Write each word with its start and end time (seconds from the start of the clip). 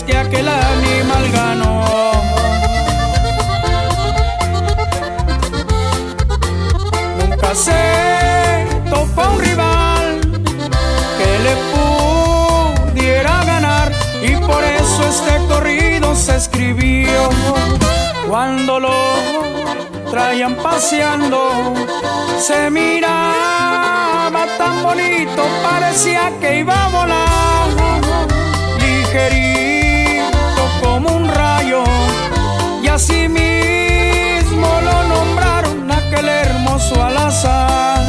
que 0.00 0.16
aquel 0.16 0.48
animal 0.48 1.30
ganó. 1.32 1.84
Nunca 7.18 7.54
se 7.54 8.66
topó 8.88 9.22
un 9.32 9.40
rival 9.40 10.20
que 11.18 11.30
le 11.44 11.54
pudiera 12.94 13.44
ganar 13.44 13.92
y 14.22 14.34
por 14.36 14.64
eso 14.64 15.06
este 15.06 15.36
corrido 15.46 16.14
se 16.16 16.36
escribió 16.36 17.28
cuando 18.28 18.80
lo 18.80 18.96
traían 20.10 20.54
paseando 20.56 21.74
se 22.40 22.70
miraba 22.70 24.46
tan 24.56 24.82
bonito 24.82 25.42
parecía 25.62 26.32
que 26.40 26.60
iba 26.60 26.86
a 26.86 26.88
volar 26.88 27.68
ligerito 28.80 29.51
así 32.92 33.26
mismo 33.26 34.66
lo 34.84 35.02
nombraron 35.04 35.90
aquel 35.90 36.28
hermoso 36.28 36.94
ya 37.42 38.01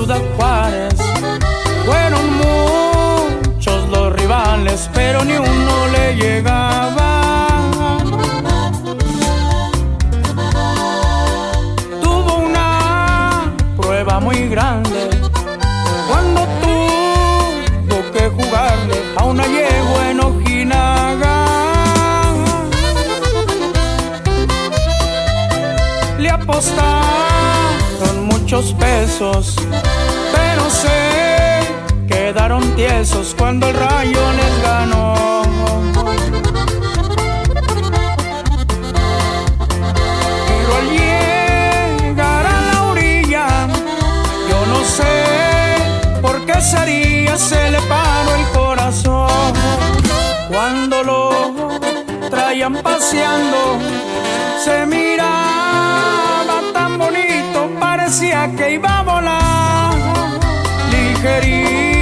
Ciudad 0.00 0.22
Juárez. 0.34 0.94
Fueron 1.84 2.24
muchos 2.38 3.86
los 3.90 4.10
rivales, 4.14 4.88
pero 4.94 5.22
ni 5.26 5.34
uno 5.34 5.86
le 5.92 6.16
llegaba. 6.16 7.98
Tuvo 12.02 12.34
una 12.46 13.52
prueba 13.78 14.20
muy 14.20 14.48
grande 14.48 15.10
cuando 16.08 16.46
tuvo 16.62 18.10
que 18.12 18.28
jugarle 18.30 18.96
a 19.18 19.24
una 19.24 19.44
yegua 19.44 20.10
en 20.10 20.20
Ojinaga. 20.20 21.44
le 26.18 26.30
apostaron 26.30 27.29
muchos 28.50 28.72
pesos, 28.72 29.54
pero 30.34 30.68
se 30.70 32.08
quedaron 32.08 32.68
tiesos 32.74 33.32
cuando 33.38 33.68
el 33.68 33.76
rayo 33.76 34.20
les 34.32 34.62
ganó. 34.62 35.42
Pero 40.48 40.76
al 40.80 40.90
llegar 40.90 42.46
a 42.46 42.60
la 42.72 42.82
orilla, 42.90 43.46
yo 44.48 44.66
no 44.66 44.84
sé 44.84 46.20
por 46.20 46.44
qué 46.44 46.60
sería, 46.60 47.38
se 47.38 47.70
le 47.70 47.80
paró 47.82 48.34
el 48.34 48.46
corazón 48.48 49.54
cuando 50.48 51.04
lo 51.04 51.30
traían 52.30 52.82
paseando 52.82 53.78
se 54.64 54.86
tan 55.16 56.39
bonito, 58.10 58.20
parecía 58.20 58.50
que 58.56 58.74
iba 58.74 58.98
a 58.98 59.02
volar, 59.02 59.94
ligerito 60.90 61.99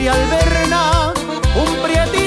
y 0.00 0.08
alberna, 0.08 1.12
un 1.54 1.82
prietito 1.82 2.19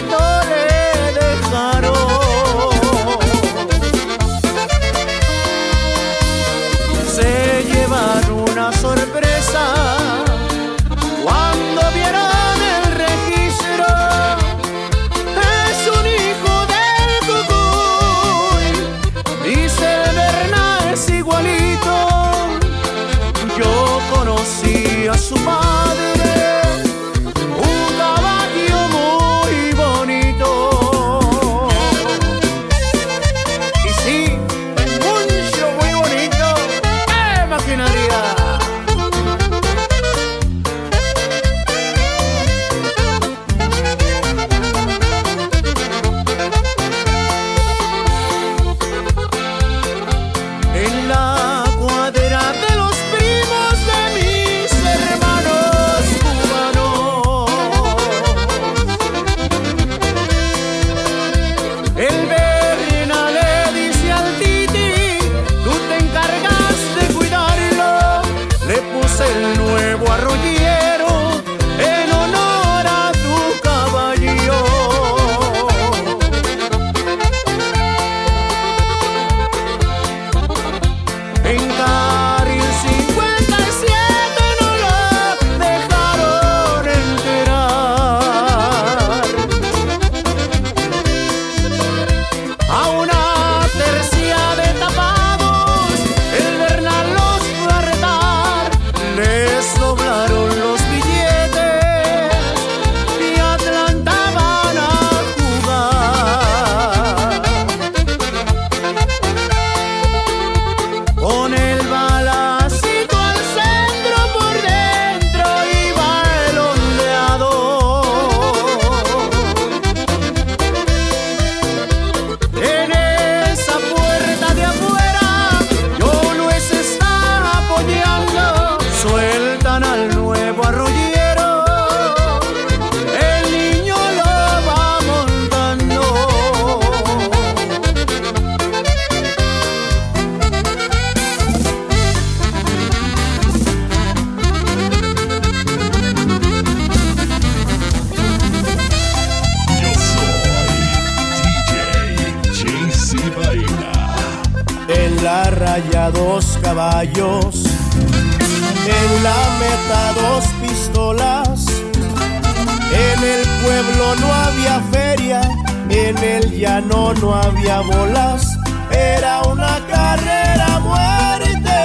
no 164.20 164.34
había 164.34 164.80
feria, 164.92 165.42
en 165.90 166.18
el 166.18 166.52
llano 166.60 167.14
no 167.14 167.36
había 167.36 167.82
bolas. 167.82 168.58
Era 168.92 169.42
una 169.44 169.80
carrera 169.88 170.80
muerte, 170.80 171.80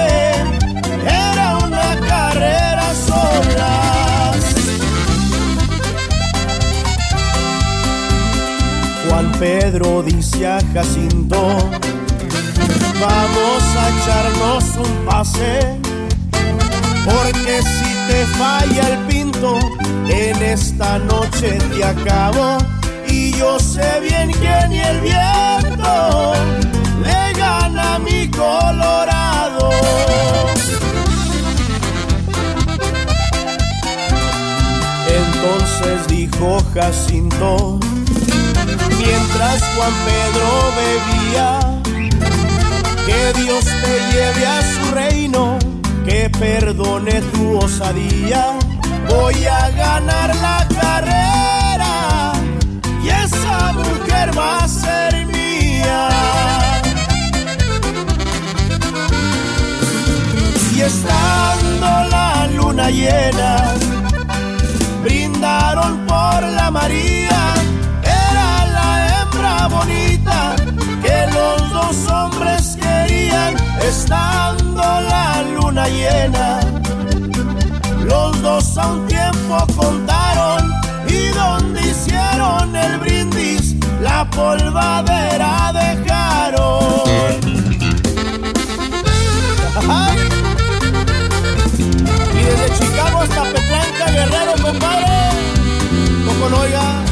era 1.05 1.57
una 1.57 1.99
carrera 2.07 2.93
solas. 3.07 4.37
Juan 9.07 9.31
Pedro 9.39 10.03
dice 10.03 10.47
a 10.47 10.59
Jacinto, 10.73 11.41
vamos 12.99 13.63
a 13.77 13.89
echarnos 13.89 14.63
un 14.77 15.05
pase, 15.05 15.79
porque 17.05 17.61
si 17.61 17.91
te 18.07 18.25
falla 18.37 18.89
el 18.89 18.97
pinto, 19.07 19.57
en 20.09 20.41
esta 20.41 20.99
noche 20.99 21.57
te 21.73 21.83
acabo, 21.83 22.57
y 23.07 23.31
yo 23.33 23.59
sé 23.59 23.99
bien 24.01 24.31
que 24.31 24.67
ni 24.69 24.79
el 24.79 25.01
viento 25.01 26.33
le 27.03 27.39
gana 27.39 27.95
a 27.95 27.99
mi 27.99 28.29
Colorado. 28.29 29.69
Entonces 35.07 36.07
dijo 36.07 36.63
Jacinto, 36.73 37.79
mientras 38.97 39.63
Juan 39.75 39.93
Pedro 40.05 40.49
bebía, 40.79 41.59
que 43.05 43.41
Dios 43.41 43.65
te 43.65 43.93
lleve 44.11 44.45
a 44.45 44.61
su 44.61 44.91
reino, 44.91 45.57
que 46.05 46.29
perdone 46.29 47.21
tu 47.33 47.57
osadía. 47.57 48.57
Voy 49.09 49.45
a 49.45 49.69
ganar 49.71 50.35
la 50.35 50.67
carrera 50.79 52.33
y 53.03 53.09
esa 53.09 53.73
mujer 53.73 54.37
va 54.37 54.63
a 54.63 54.67
ser 54.67 55.25
mía. 55.25 56.09
Y 60.75 60.81
estando 60.81 61.87
la 62.15 62.47
luna 62.55 62.89
llena, 62.89 63.73
brindaron 65.03 66.05
por 66.05 66.43
la 66.43 66.69
María. 66.71 67.53
Era 68.03 68.65
la 68.77 69.21
hembra 69.21 69.67
bonita 69.67 70.55
que 71.03 71.27
los 71.33 71.71
dos 71.71 72.11
hombres 72.11 72.77
querían, 72.79 73.55
estando 73.81 74.83
la 74.83 75.43
luna 75.55 75.87
llena. 75.87 76.78
A 78.77 78.87
un 78.87 79.07
tiempo 79.07 79.57
contaron 79.75 80.71
y 81.09 81.27
donde 81.29 81.81
hicieron 81.81 82.73
el 82.73 82.99
brindis, 82.99 83.75
la 83.99 84.29
polvadera 84.29 85.73
dejaron. 85.73 87.39
Y 92.31 92.43
desde 92.43 92.73
Chicago 92.77 93.19
hasta 93.19 93.43
Petlanca, 93.43 94.11
Guerrero, 94.11 94.53
compadre. 94.61 95.29
Como 96.25 96.49
no 96.49 96.57
oiga, 96.59 97.03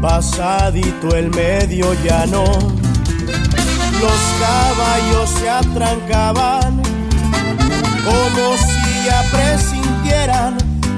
pasadito 0.00 1.14
el 1.14 1.30
medio 1.30 1.92
llano. 2.02 2.44
Los 4.00 4.20
caballos 4.40 5.30
se 5.30 5.48
atrancaban 5.50 6.82
como 8.04 8.56
si 8.56 9.04
ya 9.04 9.22
presintieran 9.30 10.56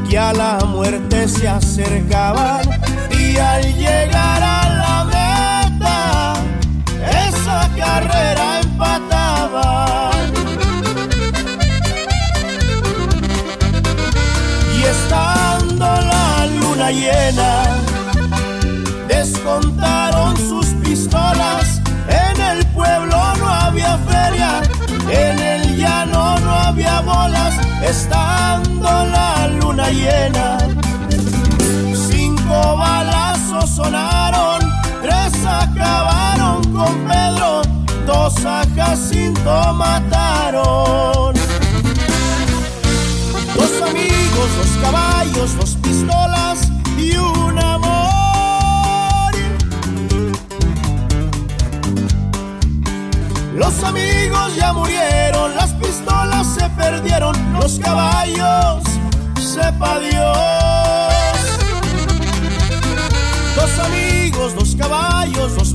que 0.09 0.19
a 0.19 0.33
la 0.33 0.59
muerte 0.67 1.27
se 1.27 1.49
acercaban 1.49 2.61
y 3.11 3.37
al 3.37 3.63
llegar 3.75 4.43
a 4.43 4.69
la 4.81 5.05
meta 5.05 6.35
esa 7.29 7.69
carrera 7.77 8.61
empataba. 8.61 10.11
Y 14.79 14.83
estando 14.83 15.85
la 15.85 16.47
luna 16.47 16.91
llena, 16.91 17.65
contaron 19.53 20.37
sus 20.37 20.67
pistolas. 20.83 21.81
En 22.09 22.41
el 22.41 22.67
pueblo 22.69 23.17
no 23.39 23.49
había 23.49 23.99
feria, 23.99 24.63
en 25.09 25.39
el 25.39 25.77
llano 25.77 26.39
no 26.41 26.51
había 26.51 27.01
bolas, 27.01 27.55
estando 27.83 28.89
la 29.17 29.49
luna 29.49 29.91
llena. 29.91 30.59
Cinco 32.11 32.77
balazos 32.77 33.71
sonaron, 33.71 34.61
tres 35.03 35.33
acabaron 35.45 36.63
con 36.73 36.93
Pedro, 37.09 37.63
dos 38.07 38.45
a 38.47 38.65
Jacinto 38.75 39.75
mataron. 39.75 41.35
Dos 43.55 43.73
amigos, 43.91 44.49
dos 44.59 44.73
caballos, 44.83 45.57
dos 45.57 45.77
pistolas 45.83 46.62
Los 53.63 53.85
amigos 53.85 54.57
ya 54.57 54.73
murieron, 54.73 55.55
las 55.55 55.73
pistolas 55.75 56.49
se 56.53 56.69
perdieron, 56.71 57.33
los 57.53 57.79
caballos, 57.79 58.83
sepa 59.37 60.01
Dios. 60.01 60.37
Dos 63.55 63.79
amigos, 63.79 64.57
dos 64.57 64.75
caballos, 64.75 65.55
dos 65.55 65.75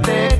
that 0.00 0.04
thing 0.06 0.31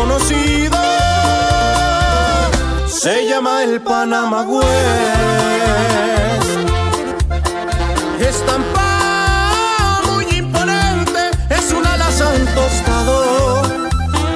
conocida 0.00 0.82
se 2.86 3.26
llama 3.28 3.64
el 3.64 3.82
Panamagüez. 3.82 4.64
Estampa 8.30 10.00
muy 10.08 10.24
imponente, 10.38 11.20
es 11.50 11.72
un 11.72 11.86
alazán 11.86 12.40
tostador. 12.54 13.62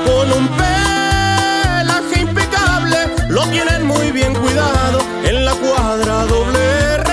Con 0.07 0.27
un 0.39 0.47
pelaje 0.61 2.17
impecable, 2.21 2.99
lo 3.29 3.43
tienen 3.55 3.87
muy 3.87 4.13
bien 4.13 4.35
cuidado 4.35 4.99
en 5.25 5.45
la 5.47 5.55
cuadra 5.55 6.15
doble 6.27 6.63
R. 7.01 7.13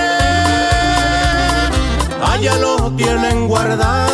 Allá 2.32 2.54
lo 2.56 2.92
tienen 2.96 3.48
guardado. 3.48 4.11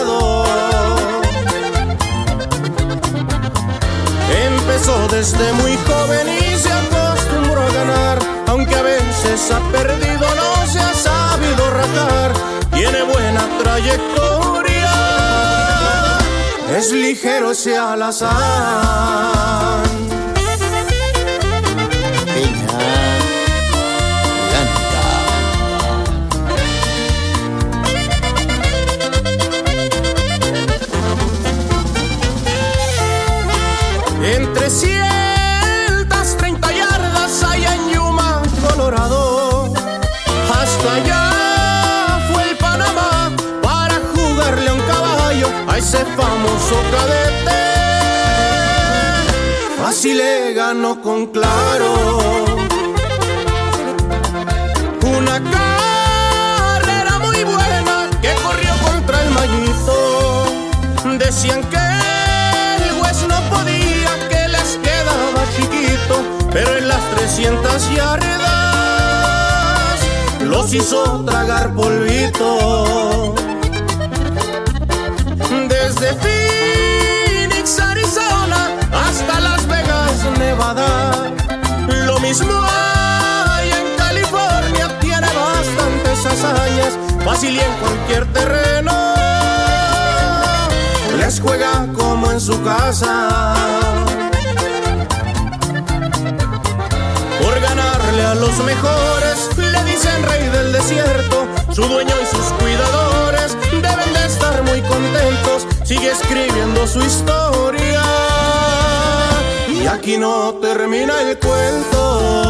Desde 4.88 5.52
muy 5.54 5.76
joven 5.76 6.28
y 6.28 6.56
se 6.56 6.72
acostumbró 6.72 7.60
a 7.60 7.68
ganar, 7.70 8.18
aunque 8.46 8.74
a 8.74 8.82
veces 8.82 9.50
ha 9.50 9.60
perdido, 9.70 10.26
no 10.34 10.66
se 10.66 10.80
ha 10.80 10.94
sabido 10.94 11.70
rajar. 11.70 12.32
Tiene 12.72 13.02
buena 13.02 13.46
trayectoria, 13.58 14.92
es 16.74 16.92
ligero 16.92 17.50
ese 17.50 17.76
alazán. 17.76 18.28
Claro. 51.32 52.44
Una 55.02 55.40
carrera 55.50 57.18
muy 57.18 57.44
buena 57.44 58.10
que 58.20 58.34
corrió 58.42 58.72
contra 58.84 59.22
el 59.22 59.30
mallito. 59.30 60.46
Decían 61.18 61.62
que 61.64 61.86
el 62.84 62.90
juez 62.98 63.26
no 63.28 63.40
podía, 63.50 64.28
que 64.28 64.48
les 64.48 64.78
quedaba 64.82 65.44
chiquito, 65.56 66.22
pero 66.52 66.76
en 66.76 66.88
las 66.88 67.02
300 67.16 67.94
yardas 67.94 68.38
los 70.40 70.72
hizo 70.72 71.24
tragar 71.24 71.74
polvito. 71.74 73.34
Nevada, 80.38 81.32
lo 82.06 82.18
mismo 82.20 82.52
hay 82.52 83.70
en 83.70 83.96
California, 83.96 84.98
tiene 85.00 85.26
bastantes 85.26 86.26
hazañas, 86.26 86.98
fácil 87.24 87.58
en 87.58 87.72
cualquier 87.80 88.32
terreno 88.32 89.18
les 91.28 91.40
juega 91.40 91.86
como 91.94 92.30
en 92.30 92.40
su 92.40 92.62
casa. 92.62 93.54
Por 97.42 97.60
ganarle 97.60 98.22
a 98.24 98.34
los 98.34 98.56
mejores, 98.64 99.50
le 99.56 99.84
dicen 99.84 100.22
rey 100.22 100.48
del 100.48 100.72
desierto. 100.72 101.46
Su 101.70 101.82
dueño 101.82 102.14
y 102.22 102.26
sus 102.34 102.46
cuidadores 102.60 103.56
deben 103.72 104.12
de 104.14 104.26
estar 104.26 104.62
muy 104.62 104.80
contentos. 104.82 105.66
Sigue 105.84 106.10
escribiendo 106.10 106.86
su 106.86 107.00
historia. 107.00 108.37
Aquí 110.08 110.16
no 110.16 110.54
termina 110.54 111.20
el 111.20 111.38
cuento. 111.38 112.47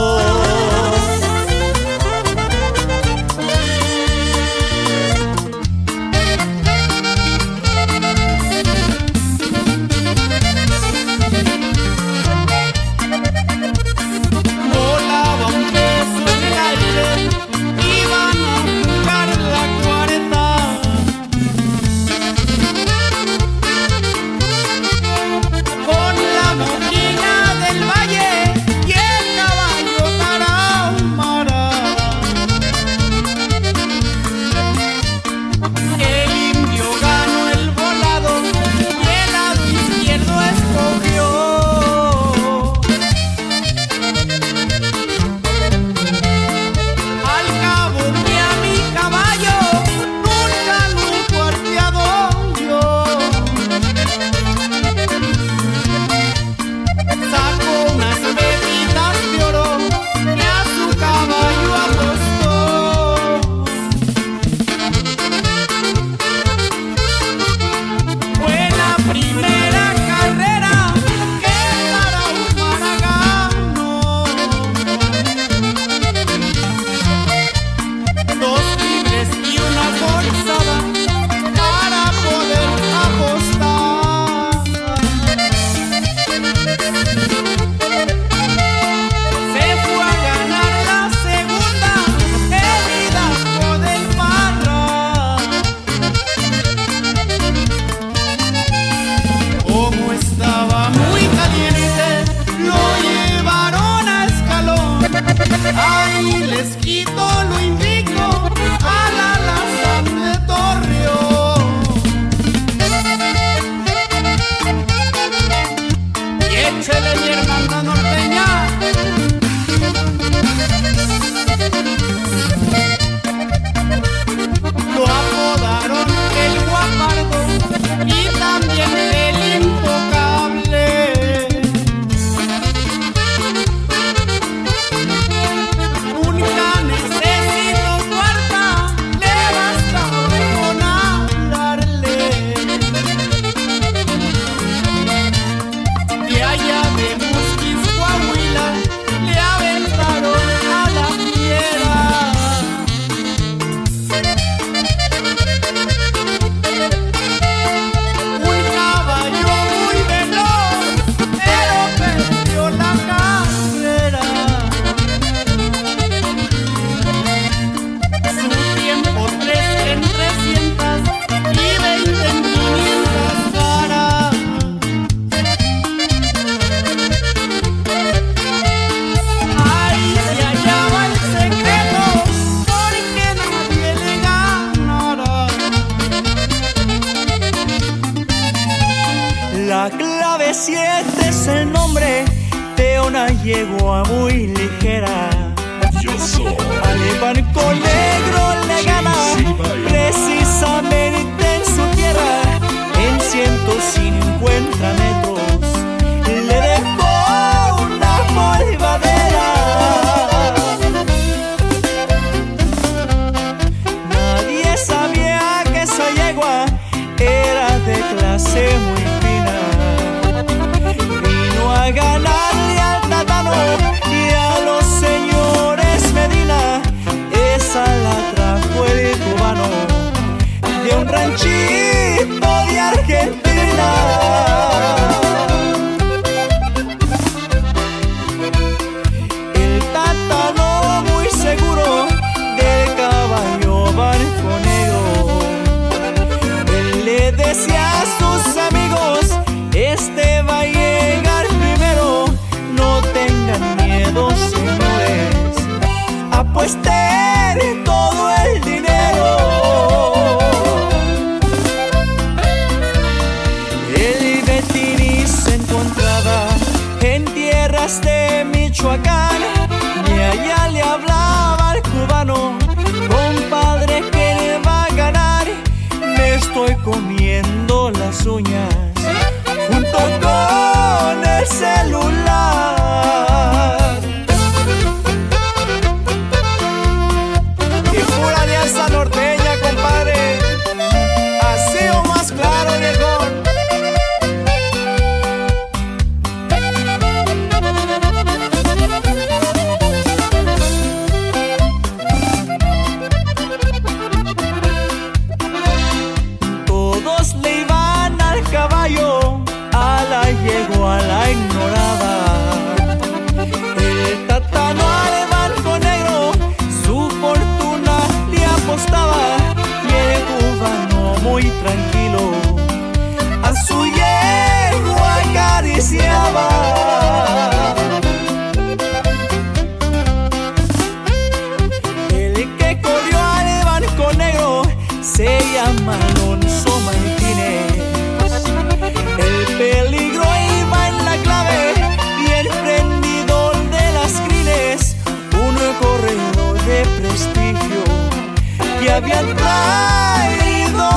traído 349.48 350.88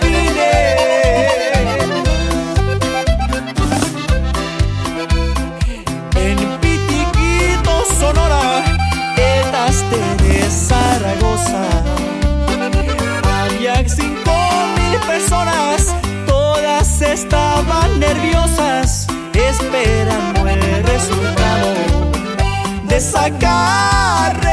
pine. 0.00 0.54
En 6.26 6.38
Pitiquito, 6.60 7.74
Sonora, 8.00 8.64
Etas 9.16 9.76
de 10.22 10.50
Zaragoza, 10.50 11.64
había 13.40 13.74
cinco 13.88 14.36
mil 14.76 14.98
personas, 15.06 15.94
todas 16.26 17.02
estaban 17.02 18.00
nerviosas, 18.00 19.06
esperando 19.34 20.48
el 20.48 20.62
resultado 20.84 21.70
de 22.84 23.00
sacar 23.00 24.47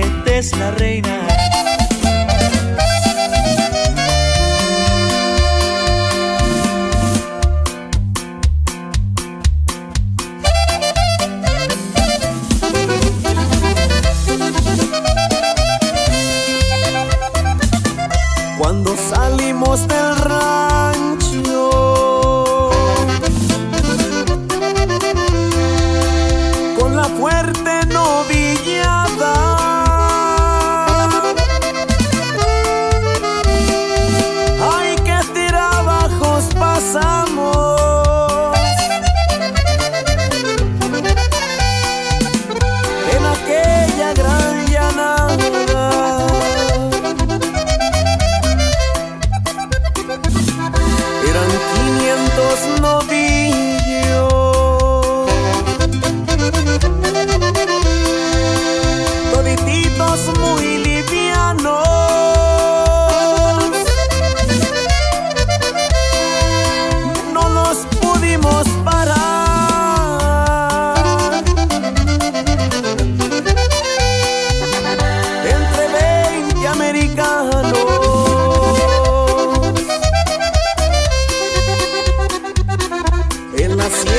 Julieta 0.00 0.36
es 0.36 0.56
la 0.56 0.70
reina. 0.72 1.29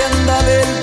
rienda 0.01 0.41
del 0.43 0.80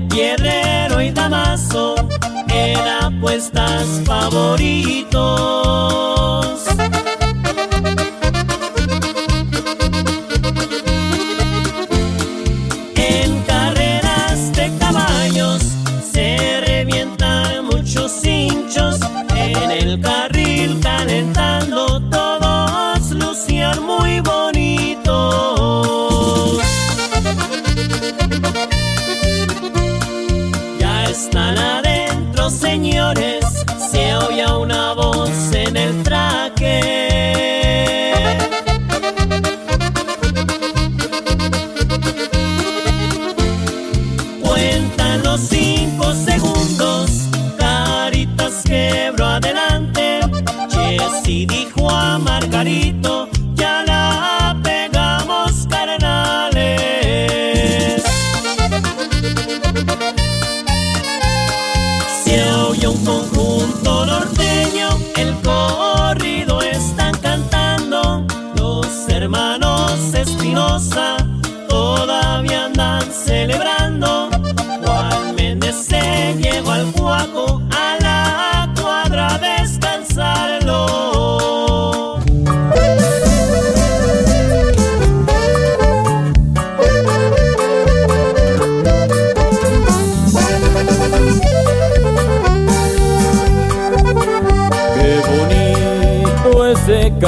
Pierrero 0.00 1.00
y 1.00 1.10
Damaso 1.10 1.94
eran 2.48 3.20
puestas 3.20 4.02
favoritos. 4.04 5.63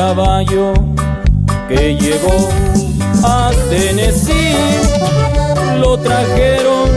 caballo 0.07 0.73
que 1.69 1.97
llegó 1.97 2.39
a 3.25 3.51
Tennessee. 3.69 4.55
Lo 5.81 5.99
trajeron 5.99 6.89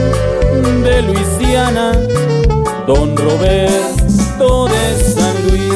de 0.84 1.02
Luisiana, 1.02 1.90
don 2.86 3.16
Roberto 3.16 4.68
de 4.74 4.84
San 5.14 5.34
Luis, 5.44 5.74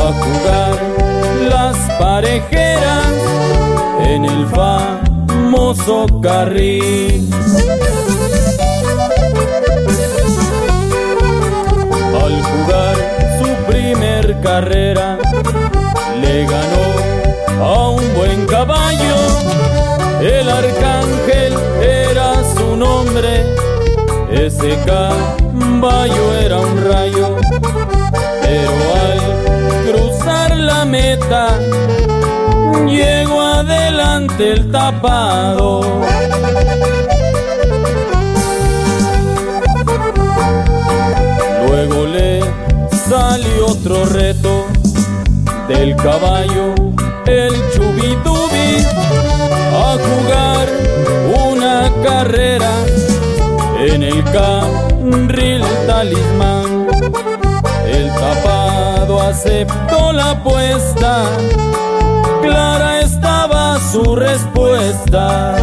a 0.00 0.04
jugar 0.22 0.74
las 1.50 1.76
parejeras 1.98 3.12
en 4.08 4.26
el 4.26 4.46
famoso 4.46 6.06
carril. 6.22 7.28
Al 12.24 12.42
jugar 12.50 12.96
su 13.40 13.72
primer 13.72 14.40
carrera, 14.40 15.18
ganó 16.44 17.64
a 17.64 17.88
un 17.90 18.14
buen 18.14 18.46
caballo. 18.46 19.16
El 20.20 20.48
arcángel 20.48 21.54
era 21.80 22.34
su 22.56 22.76
nombre, 22.76 23.44
ese 24.30 24.76
caballo 24.84 26.34
era 26.40 26.58
un 26.58 26.84
rayo, 26.84 27.36
pero 28.42 28.72
al 29.06 29.20
cruzar 29.86 30.56
la 30.56 30.84
meta, 30.84 31.58
llegó 32.86 33.40
adelante 33.40 34.52
el 34.52 34.70
tapado. 34.70 35.80
Luego 41.68 42.06
le 42.06 42.40
salió 43.08 43.66
otro 43.66 44.04
reto 44.06 44.35
del 45.68 45.96
caballo, 45.96 46.74
el 47.26 47.52
chubitubi, 47.72 48.84
a 49.72 49.96
jugar 50.06 50.68
una 51.50 51.90
carrera 52.02 52.72
en 53.78 54.02
el 54.02 54.24
carril 54.24 55.62
talismán. 55.86 56.88
El 57.86 58.08
tapado 58.14 59.20
aceptó 59.20 60.12
la 60.12 60.30
apuesta 60.30 61.24
clara 62.46 63.00
estaba 63.00 63.78
su 63.80 64.14
respuesta. 64.14 65.56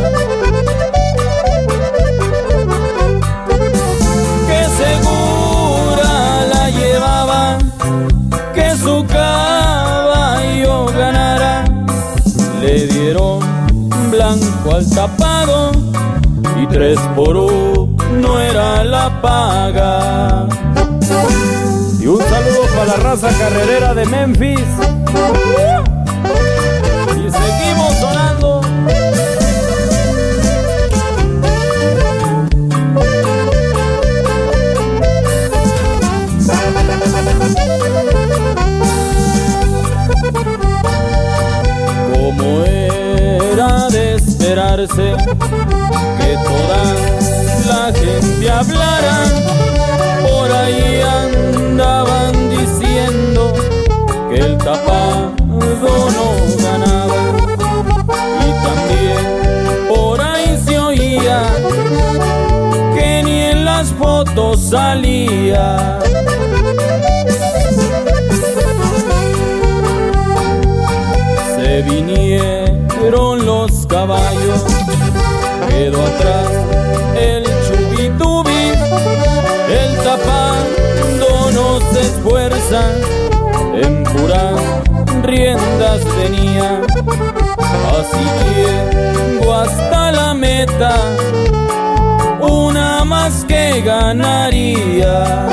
Blanco 14.63 14.75
al 14.75 14.89
tapado 14.89 15.71
y 16.61 16.67
tres 16.67 16.99
por 17.15 17.35
uno 17.35 18.39
era 18.39 18.83
la 18.83 19.21
paga. 19.21 20.47
Y 21.99 22.07
un 22.07 22.19
saludo 22.19 22.67
para 22.75 22.85
la 22.85 22.95
raza 22.97 23.29
carrerera 23.29 23.93
de 23.93 24.05
Memphis. 24.05 25.92
Esperarse 44.53 45.15
que 46.19 46.37
toda 46.45 46.83
la 47.65 47.91
gente 47.91 48.51
hablara, 48.51 49.23
por 50.21 50.51
ahí 50.51 51.01
andaban 51.01 52.49
diciendo 52.51 53.51
que 54.29 54.37
el 54.37 54.57
tapado 54.59 55.31
no 55.49 56.29
ganaba 56.61 57.15
y 58.45 58.51
también 58.67 59.87
por 59.89 60.21
ahí 60.21 60.61
se 60.63 60.77
oía 60.77 61.41
que 62.95 63.23
ni 63.23 63.41
en 63.41 63.65
las 63.65 63.87
fotos 63.87 64.69
salía. 64.69 65.99
Quedó 75.83 76.01
atrás 76.01 76.47
el 77.19 77.43
chubitubi, 77.43 78.71
el 79.69 79.97
tapando 79.97 81.51
no 81.51 81.91
se 81.91 82.01
esfuerza 82.01 82.81
en 83.75 84.03
puras 84.03 84.61
riendas 85.23 85.99
tenía. 86.21 86.81
Así 87.99 88.25
llego 88.55 89.53
hasta 89.53 90.11
la 90.13 90.33
meta, 90.33 90.95
una 92.39 93.03
más 93.03 93.43
que 93.43 93.81
ganaría. 93.81 95.49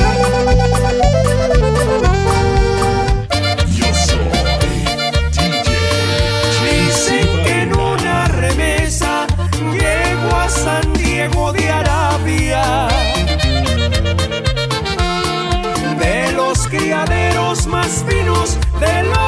De 18.10 18.24
los 18.24 19.19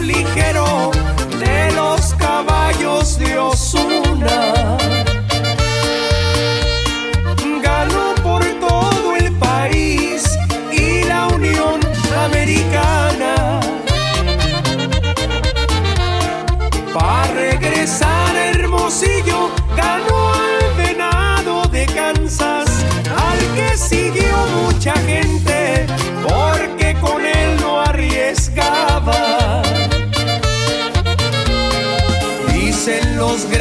ligero 0.00 0.77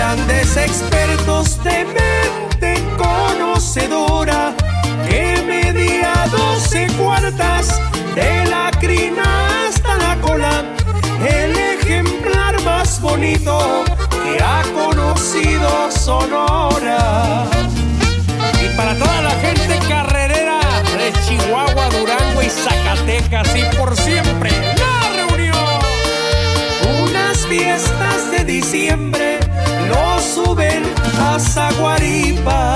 grandes 0.08 0.56
expertos 0.56 1.62
de 1.66 1.84
mente 1.84 2.82
conocedora 2.98 4.54
que 5.10 5.44
medía 5.46 6.14
12 6.32 6.88
cuartas 6.98 7.82
de 8.16 8.46
la 8.46 8.72
crina 8.80 9.68
hasta 9.68 9.98
la 9.98 10.16
cola, 10.22 10.64
el 11.28 11.58
ejemplar 11.58 12.56
más 12.64 13.02
bonito 13.02 13.84
que 14.24 14.42
ha 14.42 14.62
conocido 14.74 15.92
Sonora. 15.92 17.46
Y 18.64 18.78
para 18.78 18.96
toda 18.98 19.22
la 19.24 19.32
gente 19.32 19.78
carrerera 19.90 20.62
de 20.98 21.12
Chihuahua, 21.26 21.90
Durango 21.90 22.42
y 22.42 22.50
Zacatecas 22.50 23.54
y 23.58 23.76
por 23.76 23.94
siempre 23.98 24.52
la 24.52 25.10
reunión. 25.18 25.82
Unas 27.04 27.46
fiestas 27.46 28.32
de 28.32 28.46
diciembre 28.46 29.37
suben 30.38 30.84
a 31.20 31.40
Zaguaripa, 31.40 32.76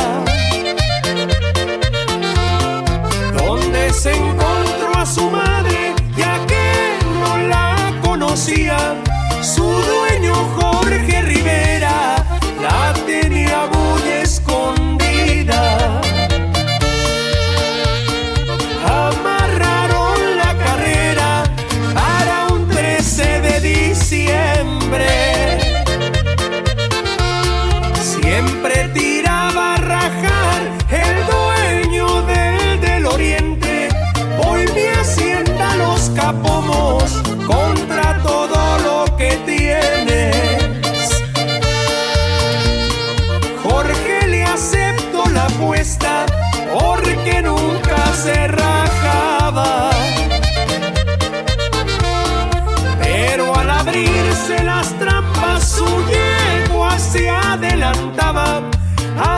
donde 3.37 3.93
se 3.93 4.11
encontró 4.13 4.89
a 4.95 5.05
su 5.05 5.29
madre, 5.29 5.93
ya 6.17 6.33
que 6.49 6.65
no 7.21 7.37
la 7.53 7.75
conocía, 8.03 8.77
su 9.41 9.67
dueño 9.91 10.33
Jorge. 10.57 11.10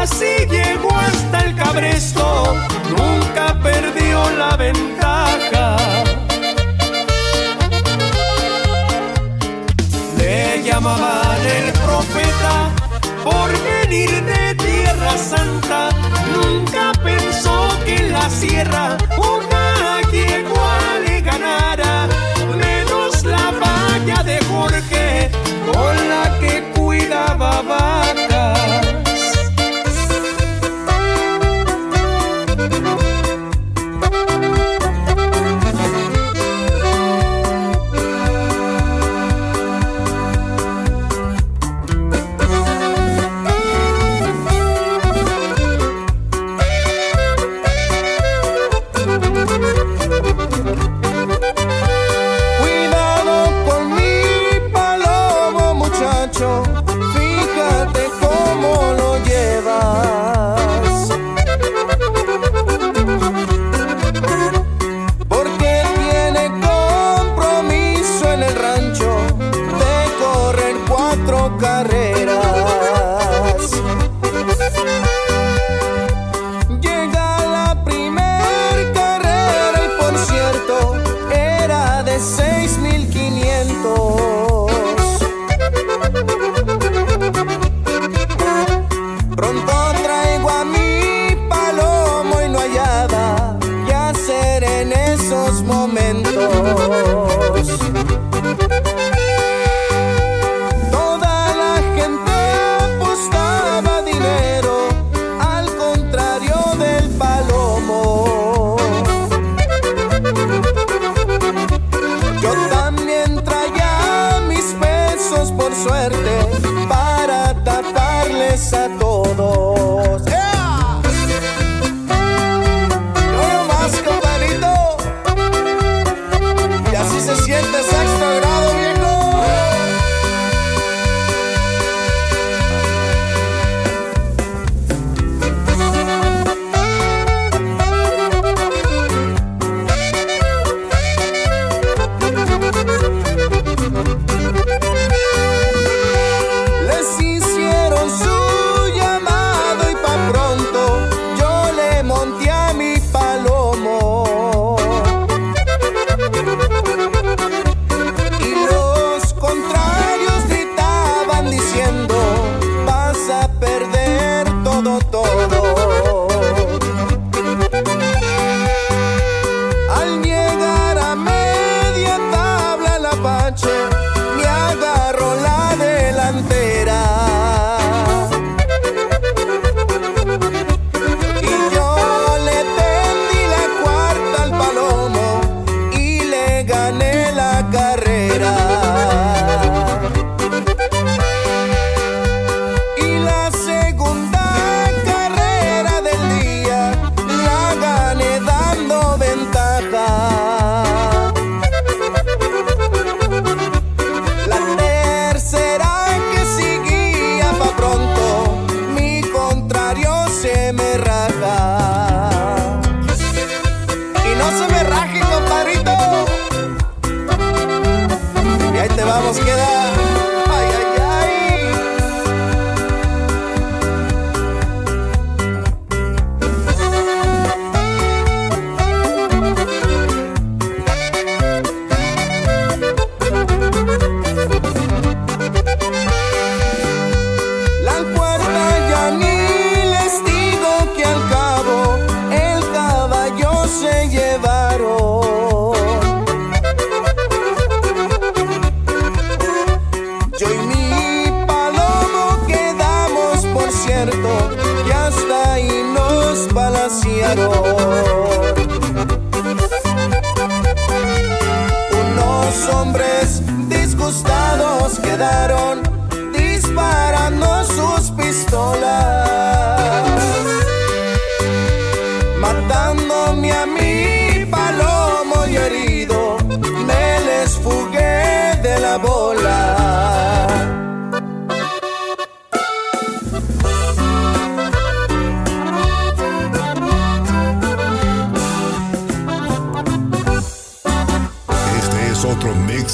Así 0.03 0.45
llegó 0.49 0.93
hasta 0.95 1.39
el 1.45 1.55
cabresto, 1.55 2.55
nunca 2.89 3.57
perdió 3.63 4.29
la 4.37 4.55
ventaja. 4.57 5.77
Le 10.17 10.61
llamaban 10.63 11.41
el 11.41 11.71
profeta 11.71 12.69
por 13.23 13.49
venir 13.63 14.09
de 14.25 14.55
Tierra 14.55 15.17
Santa, 15.17 15.89
nunca 16.35 16.91
pensó 17.01 17.69
que 17.85 18.03
la 18.09 18.29
sierra 18.29 18.97